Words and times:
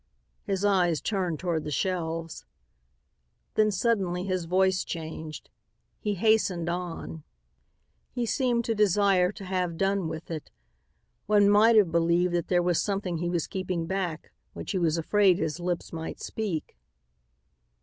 His 0.45 0.65
eyes 0.65 0.99
turned 0.99 1.37
toward 1.37 1.63
the 1.63 1.69
shelves. 1.69 2.43
Then, 3.53 3.69
suddenly, 3.69 4.23
his 4.23 4.45
voice 4.45 4.83
changed. 4.83 5.51
He 5.99 6.15
hastened 6.15 6.69
on. 6.69 7.21
He 8.09 8.25
seemed 8.25 8.65
to 8.65 8.73
desire 8.73 9.31
to 9.33 9.45
have 9.45 9.77
done 9.77 10.07
with 10.07 10.31
it. 10.31 10.49
One 11.27 11.51
might 11.51 11.75
have 11.75 11.91
believed 11.91 12.33
that 12.33 12.47
there 12.47 12.63
was 12.63 12.81
something 12.81 13.19
he 13.19 13.29
was 13.29 13.45
keeping 13.45 13.85
back 13.85 14.31
which 14.53 14.71
he 14.71 14.79
was 14.79 14.97
afraid 14.97 15.37
his 15.37 15.59
lips 15.59 15.93
might 15.93 16.19
speak. 16.19 16.75